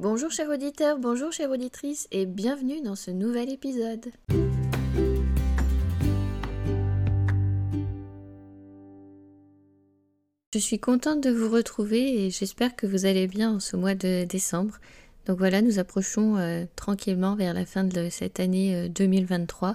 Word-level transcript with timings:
Bonjour 0.00 0.30
chers 0.30 0.48
auditeurs, 0.48 0.96
bonjour 0.96 1.32
chères 1.32 1.50
auditrices 1.50 2.06
et 2.12 2.24
bienvenue 2.24 2.80
dans 2.82 2.94
ce 2.94 3.10
nouvel 3.10 3.50
épisode. 3.50 4.06
Je 10.54 10.58
suis 10.60 10.78
contente 10.78 11.20
de 11.20 11.30
vous 11.30 11.50
retrouver 11.50 12.26
et 12.26 12.30
j'espère 12.30 12.76
que 12.76 12.86
vous 12.86 13.06
allez 13.06 13.26
bien 13.26 13.56
en 13.56 13.58
ce 13.58 13.74
mois 13.74 13.96
de 13.96 14.22
décembre. 14.22 14.78
Donc 15.26 15.38
voilà, 15.38 15.62
nous 15.62 15.80
approchons 15.80 16.36
euh, 16.36 16.64
tranquillement 16.76 17.34
vers 17.34 17.52
la 17.52 17.66
fin 17.66 17.82
de 17.82 18.08
cette 18.08 18.38
année 18.38 18.88
2023 18.90 19.70
euh, 19.70 19.72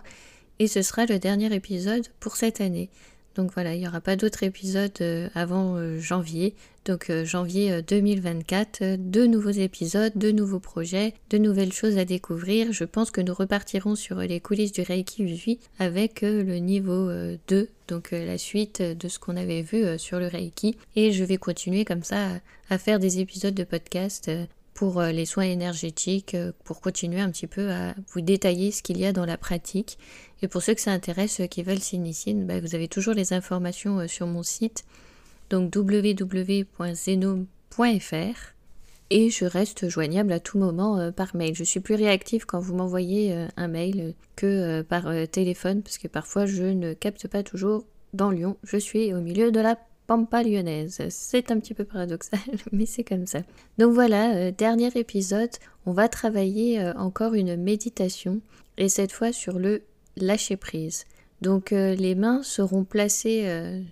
et 0.60 0.68
ce 0.68 0.82
sera 0.84 1.05
le 1.05 1.20
dernier 1.20 1.54
épisode 1.54 2.08
pour 2.21 2.38
cette 2.38 2.62
année. 2.62 2.90
Donc 3.36 3.52
voilà, 3.54 3.73
il 3.73 3.79
n'y 3.79 3.88
aura 3.88 4.02
pas 4.02 4.15
d'autres 4.15 4.43
épisodes 4.43 4.91
euh, 5.02 5.27
avant 5.34 5.75
euh, 5.75 5.99
janvier. 5.99 6.54
Donc 6.86 7.09
euh, 7.09 7.25
janvier 7.25 7.81
2024, 7.81 8.98
deux 8.98 9.25
nouveaux 9.25 9.49
épisodes, 9.49 10.11
deux 10.16 10.31
nouveaux 10.31 10.59
projets, 10.59 11.13
de 11.29 11.38
nouvelles 11.38 11.71
choses 11.71 11.98
à 11.98 12.05
découvrir. 12.05 12.72
Je 12.73 12.84
pense 12.84 13.09
que 13.09 13.22
nous 13.22 13.34
repartirons 13.34 13.95
sur 13.95 14.17
les 14.17 14.39
coulisses 14.39 14.73
du 14.73 14.81
Reiki 14.81 15.23
Usui 15.23 15.59
avec 15.80 16.22
le 16.22 16.58
niveau 16.58 17.09
2, 17.48 17.70
donc 17.88 18.11
la 18.11 18.38
suite 18.38 18.81
de 18.81 19.08
ce 19.08 19.17
qu'on 19.17 19.38
avait 19.38 19.61
vu 19.61 19.97
sur 19.97 20.20
le 20.20 20.27
Reiki. 20.27 20.75
Et 20.95 21.13
je 21.13 21.23
vais 21.23 21.38
continuer 21.38 21.86
comme 21.86 22.03
ça 22.03 22.27
à 22.70 22.77
faire 22.77 23.00
des 23.00 23.20
épisodes 23.20 23.55
de 23.55 23.63
podcast 23.63 24.30
pour 24.73 25.00
euh, 25.00 25.12
les 25.12 25.26
soins 25.26 25.44
énergétiques, 25.44 26.36
euh, 26.36 26.52
pour 26.63 26.81
continuer 26.81 27.22
un 27.22 27.30
petit 27.30 27.48
peu 27.48 27.72
à 27.72 27.95
vous 28.12 28.22
détailler 28.22 28.72
ce 28.72 28.81
qu'il 28.81 28.98
y 28.98 29.05
a 29.05 29.14
dans 29.14 29.26
la 29.26 29.38
pratique. 29.38 29.98
Et 30.41 30.48
pour 30.48 30.62
ceux 30.62 30.73
que 30.73 30.81
ça 30.81 30.91
intéresse, 30.91 31.36
ceux 31.36 31.48
qui 31.48 31.64
veulent 31.64 31.80
s'initier, 31.80 32.34
bah, 32.34 32.59
vous 32.59 32.76
avez 32.76 32.88
toujours 32.88 33.14
les 33.14 33.34
informations 33.34 34.00
euh, 34.00 34.08
sur 34.08 34.28
mon 34.28 34.44
site, 34.44 34.86
donc 35.50 35.73
www.zeno.fr. 35.76 37.45
Et 39.09 39.30
je 39.30 39.45
reste 39.45 39.90
joignable 39.90 40.31
à 40.31 40.40
tout 40.40 40.58
moment 40.58 41.12
par 41.12 41.36
mail. 41.36 41.53
Je 41.53 41.64
suis 41.64 41.81
plus 41.81 41.94
réactive 41.94 42.48
quand 42.48 42.59
vous 42.59 42.73
m'envoyez 42.73 43.48
un 43.58 43.67
mail 43.67 44.16
que 44.36 44.81
par 44.81 45.06
téléphone, 45.30 45.84
parce 45.84 46.00
que 46.00 46.08
parfois 46.08 46.47
je 46.47 46.64
ne 46.64 46.94
capte 46.94 47.28
pas 47.28 47.44
toujours 47.44 47.86
dans 48.14 48.31
Lyon. 48.31 48.58
Je 48.64 48.78
suis 48.78 49.14
au 49.14 49.22
milieu 49.22 49.52
de 49.52 49.59
la 49.59 49.78
Lyonnaise. 50.17 51.02
C'est 51.09 51.52
un 51.52 51.59
petit 51.59 51.73
peu 51.73 51.86
paradoxal, 51.86 52.39
mais 52.72 52.86
c'est 52.86 53.03
comme 53.03 53.28
ça. 53.28 53.42
Donc 53.78 53.94
voilà, 53.94 54.36
euh, 54.36 54.52
dernier 54.52 54.92
épisode, 54.95 55.52
on 55.86 55.94
va 55.94 56.08
travailler 56.09 56.80
euh, 56.80 56.94
encore 56.95 57.33
une 57.33 57.56
méditation, 57.56 58.41
et 58.78 58.89
cette 58.89 59.11
fois 59.11 59.31
sur 59.31 59.59
le 59.59 59.84
lâcher 60.17 60.58
prise. 60.58 61.06
Donc 61.41 61.73
euh, 61.73 61.95
les 61.95 62.16
mains 62.16 62.41
seront 62.44 62.84
placées 62.84 63.45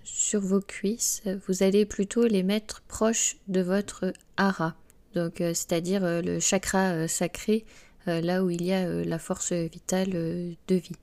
sur 0.04 0.40
vos 0.40 0.60
cuisses, 0.60 1.22
vous 1.46 1.62
allez 1.62 1.84
plutôt 1.84 2.26
les 2.26 2.42
mettre 2.42 2.82
proches 2.88 3.36
de 3.48 3.60
votre 3.60 4.12
hara, 4.36 4.74
donc 5.14 5.34
c'est-à-dire 5.38 6.02
le 6.02 6.40
chakra 6.40 7.06
sacré, 7.08 7.64
là 8.06 8.42
où 8.42 8.48
il 8.48 8.64
y 8.64 8.72
a 8.72 9.04
la 9.04 9.18
force 9.18 9.52
vitale 9.52 10.10
de 10.10 10.74
vie. 10.74 10.96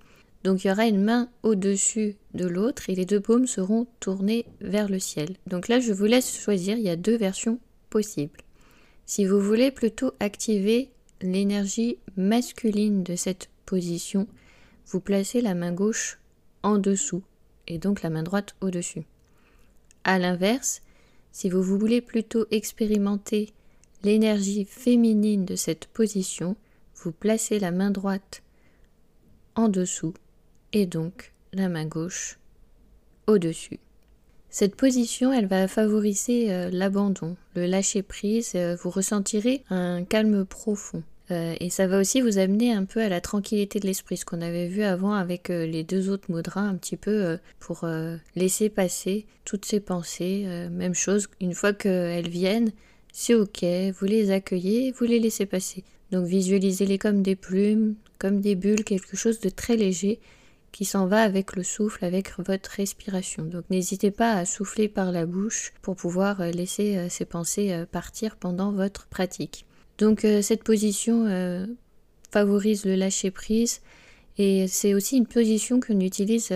Donc 0.43 0.63
il 0.63 0.67
y 0.67 0.71
aura 0.71 0.87
une 0.87 1.03
main 1.03 1.29
au-dessus 1.43 2.15
de 2.33 2.45
l'autre 2.45 2.89
et 2.89 2.95
les 2.95 3.05
deux 3.05 3.19
paumes 3.19 3.47
seront 3.47 3.87
tournées 3.99 4.45
vers 4.61 4.89
le 4.89 4.99
ciel. 4.99 5.35
Donc 5.47 5.67
là, 5.67 5.79
je 5.79 5.91
vous 5.91 6.05
laisse 6.05 6.39
choisir, 6.39 6.77
il 6.77 6.83
y 6.83 6.89
a 6.89 6.95
deux 6.95 7.17
versions 7.17 7.59
possibles. 7.89 8.39
Si 9.05 9.25
vous 9.25 9.41
voulez 9.41 9.71
plutôt 9.71 10.13
activer 10.19 10.91
l'énergie 11.21 11.97
masculine 12.15 13.03
de 13.03 13.15
cette 13.15 13.49
position, 13.65 14.27
vous 14.87 15.01
placez 15.01 15.41
la 15.41 15.55
main 15.55 15.73
gauche 15.73 16.19
en 16.63 16.77
dessous 16.77 17.23
et 17.67 17.77
donc 17.77 18.01
la 18.01 18.09
main 18.09 18.23
droite 18.23 18.55
au-dessus. 18.61 19.05
A 20.05 20.19
l'inverse, 20.19 20.81
si 21.31 21.49
vous 21.49 21.61
voulez 21.61 22.01
plutôt 22.01 22.45
expérimenter 22.51 23.53
l'énergie 24.03 24.65
féminine 24.65 25.45
de 25.45 25.55
cette 25.55 25.87
position, 25.87 26.55
vous 26.95 27.11
placez 27.11 27.59
la 27.59 27.71
main 27.71 27.91
droite 27.91 28.41
en 29.55 29.67
dessous 29.67 30.13
et 30.73 30.85
donc 30.85 31.33
la 31.53 31.69
main 31.69 31.85
gauche 31.85 32.37
au-dessus. 33.27 33.79
Cette 34.51 34.75
position, 34.75 35.31
elle 35.31 35.45
va 35.45 35.67
favoriser 35.67 36.51
euh, 36.51 36.69
l'abandon, 36.71 37.35
le 37.55 37.67
lâcher 37.67 38.01
prise, 38.01 38.53
euh, 38.55 38.75
vous 38.81 38.89
ressentirez 38.89 39.63
un 39.69 40.03
calme 40.03 40.43
profond. 40.43 41.03
Euh, 41.29 41.53
et 41.59 41.69
ça 41.69 41.85
va 41.85 41.99
aussi 41.99 42.21
vous 42.21 42.39
amener 42.39 42.73
un 42.73 42.85
peu 42.85 42.99
à 42.99 43.09
la 43.09 43.21
tranquillité 43.21 43.79
de 43.79 43.85
l'esprit, 43.85 44.17
ce 44.17 44.25
qu'on 44.25 44.41
avait 44.41 44.67
vu 44.67 44.81
avant 44.81 45.13
avec 45.13 45.49
les 45.49 45.83
deux 45.83 46.09
autres 46.09 46.31
mudras, 46.31 46.61
un 46.61 46.75
petit 46.75 46.97
peu 46.97 47.37
pour 47.59 47.87
laisser 48.35 48.69
passer 48.69 49.27
toutes 49.45 49.65
ces 49.65 49.79
pensées. 49.79 50.47
même 50.71 50.95
chose, 50.95 51.27
une 51.39 51.53
fois 51.53 51.71
qu'elles 51.71 52.29
viennent, 52.29 52.71
c'est 53.13 53.35
ok, 53.35 53.63
vous 53.99 54.05
les 54.07 54.31
accueillez, 54.31 54.91
vous 54.91 55.05
les 55.05 55.19
laissez 55.19 55.45
passer. 55.45 55.83
Donc 56.11 56.25
visualisez-les 56.25 56.97
comme 56.97 57.21
des 57.21 57.35
plumes, 57.35 57.93
comme 58.17 58.41
des 58.41 58.55
bulles, 58.55 58.83
quelque 58.83 59.15
chose 59.15 59.39
de 59.39 59.49
très 59.49 59.77
léger 59.77 60.19
qui 60.71 60.85
s'en 60.85 61.07
va 61.07 61.21
avec 61.21 61.55
le 61.55 61.63
souffle, 61.63 62.05
avec 62.05 62.37
votre 62.39 62.69
respiration. 62.71 63.43
Donc 63.43 63.63
n'hésitez 63.69 64.11
pas 64.11 64.33
à 64.33 64.45
souffler 64.45 64.87
par 64.87 65.11
la 65.11 65.25
bouche 65.25 65.73
pour 65.81 65.95
pouvoir 65.95 66.41
euh, 66.41 66.51
laisser 66.51 66.97
euh, 66.97 67.09
ces 67.09 67.25
pensées 67.25 67.73
euh, 67.73 67.85
partir 67.85 68.35
pendant 68.35 68.71
votre 68.71 69.07
pratique. 69.07 69.65
Donc 69.97 70.21
cette 70.21 70.63
position 70.63 71.25
favorise 72.31 72.85
le 72.85 72.95
lâcher 72.95 73.31
prise 73.31 73.81
et 74.37 74.65
c'est 74.69 74.93
aussi 74.93 75.17
une 75.17 75.25
position 75.27 75.81
qu'on 75.81 75.99
utilise 75.99 76.53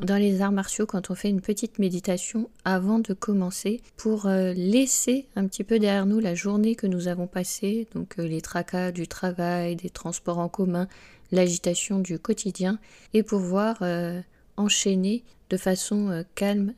dans 0.00 0.16
les 0.16 0.40
arts 0.40 0.50
martiaux 0.50 0.86
quand 0.86 1.10
on 1.10 1.14
fait 1.14 1.28
une 1.28 1.42
petite 1.42 1.78
méditation 1.78 2.48
avant 2.64 2.98
de 2.98 3.12
commencer 3.12 3.82
pour 3.98 4.28
laisser 4.28 5.26
un 5.36 5.46
petit 5.46 5.62
peu 5.62 5.78
derrière 5.78 6.06
nous 6.06 6.20
la 6.20 6.34
journée 6.34 6.74
que 6.74 6.86
nous 6.86 7.06
avons 7.06 7.26
passée, 7.26 7.86
donc 7.94 8.16
les 8.16 8.40
tracas 8.40 8.92
du 8.92 9.06
travail, 9.06 9.76
des 9.76 9.90
transports 9.90 10.38
en 10.38 10.48
commun, 10.48 10.88
l'agitation 11.32 11.98
du 11.98 12.18
quotidien 12.18 12.78
et 13.14 13.22
pouvoir 13.22 13.78
euh, 13.82 14.20
enchaîner 14.56 15.24
de 15.48 15.56
façon 15.56 16.08
euh, 16.10 16.22
calme 16.34 16.74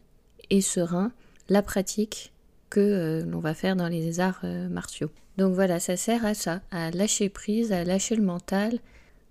et 0.51 0.61
serein 0.61 1.13
la 1.49 1.63
pratique 1.63 2.33
que 2.71 2.81
euh, 2.81 3.25
l'on 3.25 3.41
va 3.41 3.55
faire 3.55 3.77
dans 3.77 3.89
les 3.89 4.21
arts 4.21 4.45
martiaux. 4.71 5.11
Donc 5.39 5.55
voilà, 5.55 5.81
ça 5.81 5.97
sert 5.97 6.27
à 6.27 6.35
ça, 6.35 6.61
à 6.71 6.91
lâcher 6.91 7.29
prise, 7.29 7.73
à 7.73 7.85
lâcher 7.85 8.17
le 8.17 8.23
mental, 8.23 8.79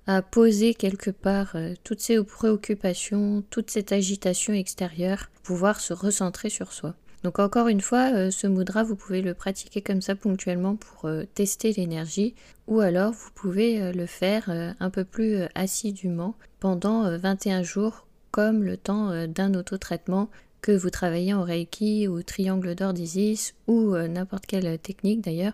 à 0.08 0.22
poser 0.22 0.74
quelque 0.74 1.12
part 1.12 1.56
toutes 1.84 2.02
ces 2.02 2.22
préoccupations, 2.24 3.44
toute 3.52 3.70
cette 3.70 3.92
agitation 3.92 4.54
extérieure, 4.54 5.30
pouvoir 5.44 5.80
se 5.80 5.94
recentrer 5.94 6.50
sur 6.50 6.74
soi. 6.74 6.96
Donc 7.24 7.38
encore 7.38 7.68
une 7.68 7.82
fois, 7.82 8.12
euh, 8.14 8.32
ce 8.32 8.48
mudra, 8.48 8.84
vous 8.84 8.96
pouvez 8.96 9.22
le 9.22 9.34
pratiquer 9.34 9.82
comme 9.82 10.02
ça 10.02 10.16
ponctuellement 10.16 10.76
pour 10.76 11.06
euh, 11.06 11.24
tester 11.36 11.72
l'énergie, 11.72 12.34
ou 12.68 12.80
alors 12.80 13.12
vous 13.12 13.30
pouvez 13.36 13.82
euh, 13.82 13.92
le 13.92 14.08
faire 14.08 14.50
un 14.80 14.90
peu 14.90 15.04
plus 15.04 15.44
assidûment 15.54 16.36
pendant 16.60 17.18
21 17.18 17.64
jours, 17.64 18.08
comme 18.32 18.64
le 18.64 18.78
temps 18.78 19.28
d'un 19.28 19.54
autotraitement 19.54 20.30
que 20.62 20.72
vous 20.72 20.90
travaillez 20.90 21.34
en 21.34 21.44
Reiki 21.44 22.08
ou 22.08 22.24
triangle 22.24 22.76
d'or 22.76 22.94
d'Isis 22.94 23.56
ou 23.68 23.96
n'importe 23.96 24.46
quelle 24.46 24.78
technique 24.80 25.22
d'ailleurs. 25.22 25.54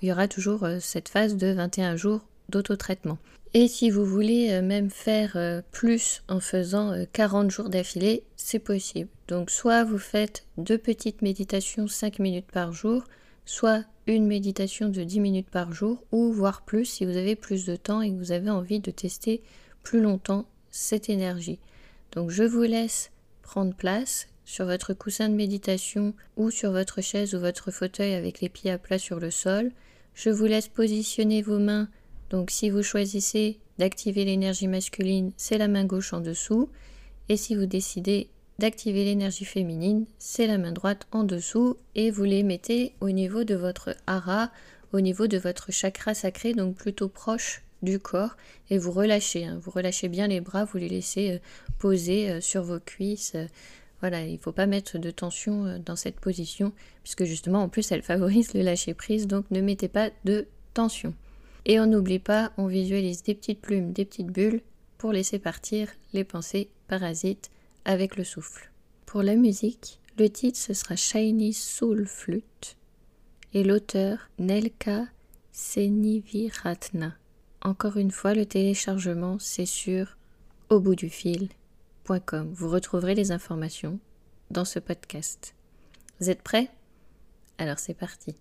Il 0.00 0.08
y 0.08 0.12
aura 0.12 0.28
toujours 0.28 0.66
cette 0.80 1.08
phase 1.08 1.36
de 1.36 1.48
21 1.48 1.96
jours 1.96 2.20
d'autotraitement. 2.48 3.18
Et 3.56 3.68
si 3.68 3.88
vous 3.88 4.04
voulez 4.04 4.50
euh, 4.50 4.62
même 4.62 4.90
faire 4.90 5.36
euh, 5.36 5.62
plus 5.70 6.24
en 6.26 6.40
faisant 6.40 6.92
40 7.12 7.46
euh, 7.46 7.50
jours 7.50 7.68
d'affilée, 7.68 8.24
c'est 8.34 8.58
possible. 8.58 9.08
Donc 9.28 9.48
soit 9.48 9.84
vous 9.84 9.98
faites 9.98 10.44
deux 10.58 10.76
petites 10.76 11.22
méditations 11.22 11.86
5 11.86 12.18
minutes 12.18 12.50
par 12.50 12.72
jour, 12.72 13.04
soit 13.44 13.84
une 14.08 14.26
méditation 14.26 14.88
de 14.88 15.04
10 15.04 15.20
minutes 15.20 15.50
par 15.50 15.72
jour, 15.72 16.02
ou 16.10 16.32
voire 16.32 16.62
plus 16.62 16.84
si 16.84 17.04
vous 17.04 17.16
avez 17.16 17.36
plus 17.36 17.64
de 17.64 17.76
temps 17.76 18.02
et 18.02 18.10
que 18.10 18.16
vous 18.16 18.32
avez 18.32 18.50
envie 18.50 18.80
de 18.80 18.90
tester 18.90 19.40
plus 19.84 20.00
longtemps 20.00 20.46
cette 20.72 21.08
énergie. 21.08 21.60
Donc 22.10 22.30
je 22.30 22.42
vous 22.42 22.62
laisse 22.62 23.12
prendre 23.42 23.74
place 23.74 24.26
sur 24.44 24.66
votre 24.66 24.94
coussin 24.94 25.28
de 25.28 25.34
méditation 25.34 26.12
ou 26.36 26.50
sur 26.50 26.72
votre 26.72 27.00
chaise 27.00 27.36
ou 27.36 27.38
votre 27.38 27.70
fauteuil 27.70 28.14
avec 28.14 28.40
les 28.40 28.48
pieds 28.48 28.72
à 28.72 28.78
plat 28.78 28.98
sur 28.98 29.20
le 29.20 29.30
sol. 29.30 29.70
Je 30.14 30.30
vous 30.30 30.46
laisse 30.46 30.66
positionner 30.66 31.40
vos 31.40 31.60
mains 31.60 31.88
donc 32.30 32.50
si 32.50 32.70
vous 32.70 32.82
choisissez 32.82 33.58
d'activer 33.78 34.24
l'énergie 34.24 34.68
masculine, 34.68 35.32
c'est 35.36 35.58
la 35.58 35.68
main 35.68 35.84
gauche 35.84 36.12
en 36.12 36.20
dessous. 36.20 36.68
Et 37.28 37.36
si 37.36 37.54
vous 37.54 37.66
décidez 37.66 38.28
d'activer 38.58 39.04
l'énergie 39.04 39.44
féminine, 39.44 40.06
c'est 40.18 40.46
la 40.46 40.58
main 40.58 40.72
droite 40.72 41.06
en 41.12 41.24
dessous. 41.24 41.76
Et 41.94 42.10
vous 42.10 42.24
les 42.24 42.42
mettez 42.42 42.94
au 43.00 43.10
niveau 43.10 43.44
de 43.44 43.54
votre 43.54 43.96
hara, 44.06 44.50
au 44.92 45.00
niveau 45.00 45.26
de 45.26 45.38
votre 45.38 45.72
chakra 45.72 46.14
sacré, 46.14 46.54
donc 46.54 46.76
plutôt 46.76 47.08
proche 47.08 47.62
du 47.82 47.98
corps. 47.98 48.36
Et 48.70 48.78
vous 48.78 48.92
relâchez, 48.92 49.44
hein. 49.44 49.58
vous 49.62 49.70
relâchez 49.70 50.08
bien 50.08 50.28
les 50.28 50.40
bras, 50.40 50.64
vous 50.64 50.78
les 50.78 50.88
laissez 50.88 51.32
euh, 51.32 51.38
poser 51.78 52.30
euh, 52.30 52.40
sur 52.40 52.62
vos 52.62 52.80
cuisses. 52.80 53.34
Voilà, 54.00 54.24
il 54.26 54.34
ne 54.34 54.38
faut 54.38 54.52
pas 54.52 54.66
mettre 54.66 54.98
de 54.98 55.10
tension 55.10 55.66
euh, 55.66 55.78
dans 55.78 55.96
cette 55.96 56.20
position, 56.20 56.72
puisque 57.02 57.24
justement 57.24 57.62
en 57.62 57.68
plus 57.68 57.90
elle 57.92 58.02
favorise 58.02 58.54
le 58.54 58.62
lâcher 58.62 58.94
prise, 58.94 59.26
donc 59.26 59.50
ne 59.50 59.60
mettez 59.60 59.88
pas 59.88 60.10
de 60.24 60.46
tension. 60.74 61.14
Et 61.66 61.80
on 61.80 61.86
n'oublie 61.86 62.18
pas, 62.18 62.52
on 62.58 62.66
visualise 62.66 63.22
des 63.22 63.34
petites 63.34 63.60
plumes, 63.60 63.92
des 63.92 64.04
petites 64.04 64.30
bulles 64.30 64.60
pour 64.98 65.12
laisser 65.12 65.38
partir 65.38 65.88
les 66.12 66.24
pensées 66.24 66.68
parasites 66.88 67.50
avec 67.84 68.16
le 68.16 68.24
souffle. 68.24 68.70
Pour 69.06 69.22
la 69.22 69.36
musique, 69.36 70.00
le 70.18 70.28
titre 70.28 70.58
ce 70.58 70.74
sera 70.74 70.96
Shiny 70.96 71.52
Soul 71.52 72.06
Flute 72.06 72.76
et 73.52 73.64
l'auteur 73.64 74.30
Nelka 74.38 75.06
Seniviratna. 75.52 77.14
Encore 77.62 77.96
une 77.96 78.10
fois, 78.10 78.34
le 78.34 78.44
téléchargement, 78.44 79.38
c'est 79.38 79.66
sur 79.66 80.18
au 80.68 80.80
bout 80.80 80.94
du 80.94 81.08
fil.com. 81.08 82.52
Vous 82.52 82.68
retrouverez 82.68 83.14
les 83.14 83.32
informations 83.32 83.98
dans 84.50 84.64
ce 84.64 84.78
podcast. 84.78 85.54
Vous 86.20 86.28
êtes 86.28 86.42
prêts? 86.42 86.70
Alors 87.58 87.78
c'est 87.78 87.94
parti. 87.94 88.36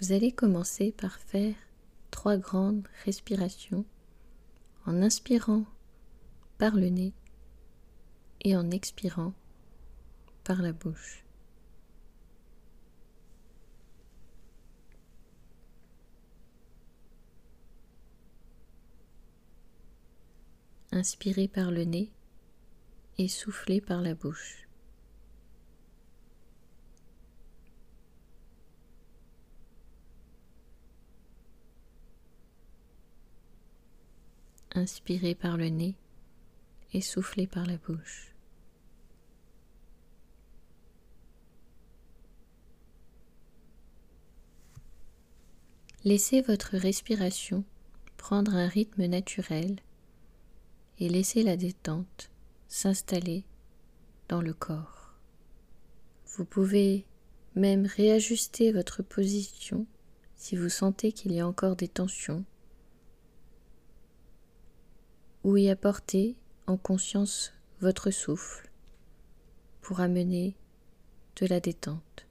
Vous 0.00 0.12
allez 0.12 0.32
commencer 0.32 0.92
par 0.92 1.18
faire 1.18 1.54
trois 2.16 2.38
grandes 2.38 2.88
respirations 3.04 3.84
en 4.86 5.02
inspirant 5.02 5.66
par 6.56 6.74
le 6.74 6.88
nez 6.88 7.12
et 8.40 8.56
en 8.56 8.70
expirant 8.70 9.34
par 10.42 10.62
la 10.62 10.72
bouche. 10.72 11.26
Inspirez 20.92 21.48
par 21.48 21.70
le 21.70 21.84
nez 21.84 22.10
et 23.18 23.28
soufflez 23.28 23.82
par 23.82 24.00
la 24.00 24.14
bouche. 24.14 24.65
Inspirez 34.76 35.34
par 35.34 35.56
le 35.56 35.70
nez 35.70 35.94
et 36.92 37.00
soufflez 37.00 37.46
par 37.46 37.64
la 37.64 37.78
bouche. 37.78 38.34
Laissez 46.04 46.42
votre 46.42 46.76
respiration 46.76 47.64
prendre 48.18 48.54
un 48.54 48.68
rythme 48.68 49.06
naturel 49.06 49.76
et 50.98 51.08
laissez 51.08 51.42
la 51.42 51.56
détente 51.56 52.30
s'installer 52.68 53.44
dans 54.28 54.42
le 54.42 54.52
corps. 54.52 55.14
Vous 56.36 56.44
pouvez 56.44 57.06
même 57.54 57.86
réajuster 57.86 58.72
votre 58.72 59.02
position 59.02 59.86
si 60.36 60.54
vous 60.54 60.68
sentez 60.68 61.12
qu'il 61.12 61.32
y 61.32 61.40
a 61.40 61.48
encore 61.48 61.76
des 61.76 61.88
tensions 61.88 62.44
ou 65.46 65.56
y 65.56 65.70
apporter 65.70 66.34
en 66.66 66.76
conscience 66.76 67.52
votre 67.80 68.10
souffle 68.10 68.68
pour 69.80 70.00
amener 70.00 70.56
de 71.40 71.46
la 71.46 71.60
détente. 71.60 72.25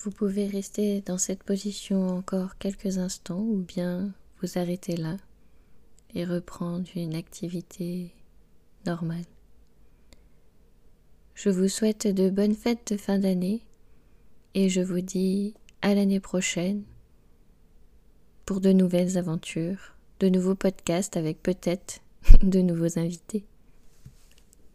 Vous 0.00 0.12
pouvez 0.12 0.46
rester 0.46 1.00
dans 1.00 1.18
cette 1.18 1.42
position 1.42 2.06
encore 2.06 2.56
quelques 2.58 2.98
instants 2.98 3.40
ou 3.40 3.56
bien 3.56 4.14
vous 4.40 4.56
arrêter 4.56 4.96
là 4.96 5.16
et 6.14 6.24
reprendre 6.24 6.86
une 6.94 7.16
activité 7.16 8.14
normale. 8.86 9.24
Je 11.34 11.50
vous 11.50 11.66
souhaite 11.66 12.06
de 12.06 12.30
bonnes 12.30 12.54
fêtes 12.54 12.92
de 12.92 12.96
fin 12.96 13.18
d'année 13.18 13.60
et 14.54 14.68
je 14.68 14.80
vous 14.80 15.00
dis 15.00 15.54
à 15.82 15.94
l'année 15.94 16.20
prochaine 16.20 16.84
pour 18.46 18.60
de 18.60 18.70
nouvelles 18.70 19.18
aventures, 19.18 19.96
de 20.20 20.28
nouveaux 20.28 20.54
podcasts 20.54 21.16
avec 21.16 21.42
peut-être 21.42 22.02
de 22.44 22.60
nouveaux 22.60 23.00
invités. 23.00 23.44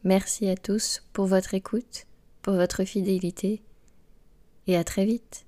Merci 0.04 0.50
à 0.50 0.58
tous 0.58 1.02
pour 1.14 1.28
votre 1.28 1.54
écoute, 1.54 2.08
pour 2.42 2.56
votre 2.56 2.84
fidélité 2.84 3.62
et 4.68 4.78
à 4.78 4.84
très 4.84 5.06
vite. 5.06 5.46